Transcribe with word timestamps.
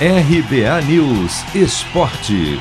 RBA 0.00 0.82
News 0.88 1.54
Esporte. 1.54 2.58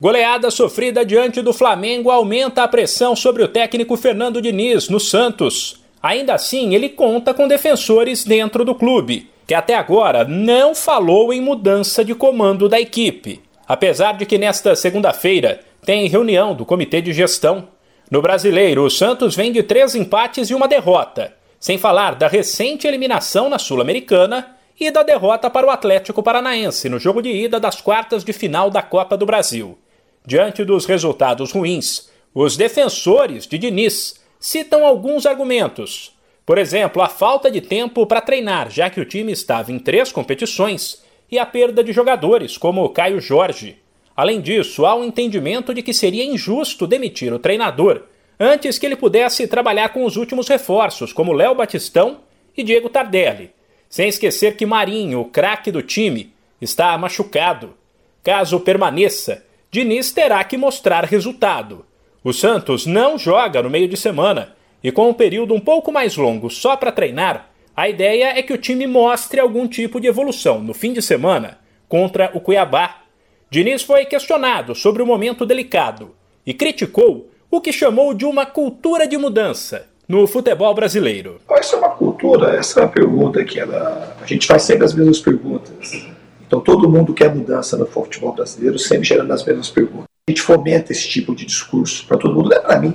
Goleada 0.00 0.50
sofrida 0.50 1.04
diante 1.04 1.40
do 1.40 1.52
Flamengo 1.52 2.10
aumenta 2.10 2.64
a 2.64 2.68
pressão 2.68 3.14
sobre 3.14 3.44
o 3.44 3.48
técnico 3.48 3.96
Fernando 3.96 4.42
Diniz 4.42 4.88
no 4.88 4.98
Santos. 4.98 5.80
Ainda 6.02 6.34
assim, 6.34 6.74
ele 6.74 6.88
conta 6.88 7.32
com 7.32 7.46
defensores 7.46 8.24
dentro 8.24 8.64
do 8.64 8.74
clube, 8.74 9.30
que 9.46 9.54
até 9.54 9.76
agora 9.76 10.24
não 10.24 10.74
falou 10.74 11.32
em 11.32 11.40
mudança 11.40 12.04
de 12.04 12.12
comando 12.12 12.68
da 12.68 12.80
equipe. 12.80 13.40
Apesar 13.68 14.14
de 14.14 14.26
que 14.26 14.36
nesta 14.36 14.74
segunda-feira 14.74 15.60
tem 15.86 16.08
reunião 16.08 16.56
do 16.56 16.66
comitê 16.66 17.00
de 17.00 17.12
gestão. 17.12 17.68
No 18.10 18.20
brasileiro, 18.20 18.84
o 18.84 18.90
Santos 18.90 19.36
vem 19.36 19.52
de 19.52 19.62
três 19.62 19.94
empates 19.94 20.50
e 20.50 20.54
uma 20.56 20.66
derrota 20.66 21.38
sem 21.60 21.76
falar 21.76 22.14
da 22.14 22.26
recente 22.26 22.86
eliminação 22.86 23.50
na 23.50 23.58
Sul-Americana 23.58 24.56
e 24.80 24.90
da 24.90 25.02
derrota 25.02 25.50
para 25.50 25.66
o 25.66 25.70
Atlético 25.70 26.22
Paranaense 26.22 26.88
no 26.88 26.98
jogo 26.98 27.20
de 27.20 27.28
ida 27.28 27.60
das 27.60 27.82
quartas 27.82 28.24
de 28.24 28.32
final 28.32 28.70
da 28.70 28.80
Copa 28.80 29.14
do 29.14 29.26
Brasil. 29.26 29.78
Diante 30.24 30.64
dos 30.64 30.86
resultados 30.86 31.52
ruins, 31.52 32.10
os 32.34 32.56
defensores 32.56 33.46
de 33.46 33.58
Diniz 33.58 34.18
citam 34.38 34.86
alguns 34.86 35.26
argumentos. 35.26 36.18
Por 36.46 36.56
exemplo, 36.56 37.02
a 37.02 37.08
falta 37.08 37.50
de 37.50 37.60
tempo 37.60 38.06
para 38.06 38.22
treinar, 38.22 38.70
já 38.70 38.88
que 38.88 39.00
o 39.00 39.04
time 39.04 39.30
estava 39.30 39.70
em 39.70 39.78
três 39.78 40.10
competições, 40.10 41.02
e 41.30 41.38
a 41.38 41.46
perda 41.46 41.84
de 41.84 41.92
jogadores, 41.92 42.56
como 42.56 42.88
Caio 42.88 43.20
Jorge. 43.20 43.76
Além 44.16 44.40
disso, 44.40 44.84
há 44.84 44.94
um 44.94 45.04
entendimento 45.04 45.72
de 45.72 45.82
que 45.82 45.94
seria 45.94 46.24
injusto 46.24 46.86
demitir 46.86 47.32
o 47.32 47.38
treinador 47.38 48.02
antes 48.42 48.78
que 48.78 48.86
ele 48.86 48.96
pudesse 48.96 49.46
trabalhar 49.46 49.90
com 49.90 50.02
os 50.02 50.16
últimos 50.16 50.48
reforços, 50.48 51.12
como 51.12 51.34
Léo 51.34 51.54
Batistão 51.54 52.20
e 52.56 52.62
Diego 52.62 52.88
Tardelli. 52.88 53.50
Sem 53.86 54.08
esquecer 54.08 54.56
que 54.56 54.64
Marinho, 54.64 55.20
o 55.20 55.26
craque 55.26 55.70
do 55.70 55.82
time, 55.82 56.32
está 56.58 56.96
machucado. 56.96 57.74
Caso 58.22 58.58
permaneça, 58.60 59.44
Diniz 59.70 60.10
terá 60.10 60.42
que 60.42 60.56
mostrar 60.56 61.04
resultado. 61.04 61.84
O 62.24 62.32
Santos 62.32 62.86
não 62.86 63.18
joga 63.18 63.62
no 63.62 63.68
meio 63.68 63.88
de 63.88 63.96
semana 63.96 64.56
e, 64.82 64.90
com 64.90 65.10
um 65.10 65.14
período 65.14 65.54
um 65.54 65.60
pouco 65.60 65.92
mais 65.92 66.16
longo 66.16 66.48
só 66.48 66.76
para 66.76 66.92
treinar, 66.92 67.50
a 67.76 67.88
ideia 67.88 68.38
é 68.38 68.42
que 68.42 68.52
o 68.52 68.58
time 68.58 68.86
mostre 68.86 69.38
algum 69.38 69.68
tipo 69.68 70.00
de 70.00 70.06
evolução 70.06 70.60
no 70.60 70.72
fim 70.72 70.92
de 70.92 71.02
semana 71.02 71.58
contra 71.88 72.30
o 72.34 72.40
Cuiabá. 72.40 73.02
Diniz 73.50 73.82
foi 73.82 74.04
questionado 74.06 74.74
sobre 74.74 75.02
o 75.02 75.06
momento 75.06 75.44
delicado 75.44 76.14
e 76.46 76.54
criticou 76.54 77.30
o 77.50 77.60
que 77.60 77.72
chamou 77.72 78.14
de 78.14 78.24
uma 78.24 78.46
cultura 78.46 79.08
de 79.08 79.18
mudança 79.18 79.86
no 80.08 80.24
futebol 80.26 80.72
brasileiro. 80.72 81.40
Essa 81.50 81.74
é 81.74 81.78
uma 81.80 81.88
cultura, 81.88 82.54
essa 82.54 82.78
é 82.78 82.82
uma 82.84 82.88
pergunta 82.88 83.44
que 83.44 83.58
ela, 83.58 84.16
a 84.20 84.26
gente 84.26 84.46
faz 84.46 84.62
sempre 84.62 84.84
as 84.84 84.94
mesmas 84.94 85.18
perguntas. 85.18 86.06
Então 86.46 86.60
todo 86.60 86.88
mundo 86.88 87.12
quer 87.12 87.34
mudança 87.34 87.76
no 87.76 87.86
futebol 87.86 88.32
brasileiro, 88.32 88.78
sempre 88.78 89.04
gerando 89.04 89.32
as 89.32 89.44
mesmas 89.44 89.68
perguntas. 89.68 90.06
A 90.28 90.30
gente 90.30 90.42
fomenta 90.42 90.92
esse 90.92 91.08
tipo 91.08 91.34
de 91.34 91.44
discurso 91.44 92.06
para 92.06 92.16
todo 92.16 92.34
mundo, 92.34 92.50
não 92.50 92.56
é 92.56 92.60
para 92.60 92.78
mim. 92.78 92.94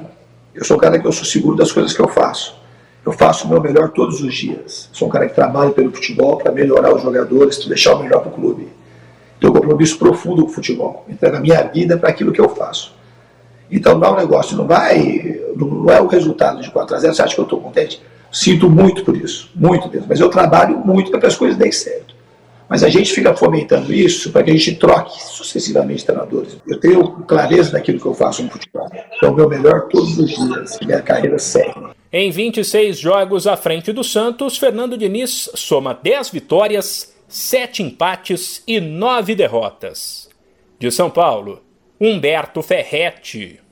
Eu 0.54 0.64
sou 0.64 0.78
um 0.78 0.80
cara 0.80 0.98
que 0.98 1.06
eu 1.06 1.12
sou 1.12 1.26
seguro 1.26 1.58
das 1.58 1.74
coisas 1.74 1.92
que 1.92 2.02
eu 2.02 2.08
faço. 2.08 2.58
Eu 3.06 3.12
faço 3.12 3.46
o 3.46 3.50
meu 3.50 3.62
melhor 3.62 3.90
todos 3.90 4.22
os 4.22 4.34
dias. 4.34 4.90
Sou 4.94 5.10
um 5.10 5.12
cara 5.12 5.28
que 5.28 5.36
trabalha 5.36 5.72
pelo 5.72 5.92
futebol 5.92 6.38
para 6.38 6.52
melhorar 6.52 6.96
os 6.96 7.02
jogadores, 7.02 7.58
para 7.58 7.68
deixar 7.68 7.94
o 7.96 8.02
melhor 8.02 8.22
para 8.22 8.30
o 8.30 8.34
clube. 8.34 8.70
Tenho 9.38 9.52
um 9.52 9.56
compromisso 9.56 10.00
profundo 10.00 10.44
com 10.44 10.50
o 10.50 10.54
futebol. 10.54 11.06
Entrego 11.10 11.36
a 11.36 11.40
minha 11.42 11.62
vida 11.64 11.98
para 11.98 12.10
aquilo 12.10 12.32
que 12.32 12.40
eu 12.40 12.48
faço. 12.50 12.96
Então 13.72 14.04
é 14.04 14.12
um 14.12 14.16
negócio, 14.16 14.56
não 14.56 14.68
vai, 14.68 15.42
não 15.56 15.90
é 15.90 16.02
o 16.02 16.08
resultado 16.08 16.62
de 16.62 16.70
4 16.70 16.96
a 16.96 17.00
0. 17.00 17.14
Você 17.14 17.22
acha 17.22 17.36
que 17.36 17.42
eu 17.42 17.46
estou 17.46 17.60
contente? 17.60 18.02
Sinto 18.32 18.70
muito 18.70 19.04
por 19.04 19.16
isso, 19.16 19.50
muito 19.56 19.90
mesmo. 19.90 20.08
Mas 20.10 20.20
eu 20.20 20.30
trabalho 20.30 20.78
muito 20.80 21.10
para 21.10 21.22
que 21.22 21.26
as 21.26 21.36
coisas 21.36 21.58
deem 21.58 21.72
certo. 21.72 22.16
Mas 22.68 22.84
a 22.84 22.90
gente 22.90 23.14
fica 23.14 23.36
fomentando 23.36 23.94
isso 23.94 24.32
para 24.32 24.44
que 24.44 24.50
a 24.50 24.54
gente 24.54 24.76
troque 24.76 25.24
sucessivamente 25.24 26.04
treinadores. 26.04 26.58
Eu 26.68 26.80
tenho 26.80 27.08
clareza 27.24 27.72
daquilo 27.72 28.00
que 28.00 28.06
eu 28.06 28.14
faço 28.14 28.44
no 28.44 28.50
futebol. 28.50 28.90
Então, 29.16 29.32
o 29.32 29.36
meu 29.36 29.48
melhor 29.48 29.88
todos 29.88 30.18
os 30.18 30.30
dias. 30.30 30.80
Minha 30.82 31.02
carreira 31.02 31.38
segue. 31.38 31.76
Em 32.12 32.32
26 32.32 32.98
jogos 32.98 33.46
à 33.46 33.56
frente 33.56 33.92
do 33.92 34.04
Santos, 34.04 34.58
Fernando 34.58 34.98
Diniz 34.98 35.50
soma 35.54 35.98
10 36.02 36.30
vitórias, 36.30 37.14
7 37.28 37.84
empates 37.84 38.64
e 38.68 38.80
9 38.80 39.36
derrotas. 39.36 40.28
De 40.80 40.92
São 40.92 41.10
Paulo, 41.10 41.62
Humberto 41.98 42.62
Ferretti. 42.62 43.60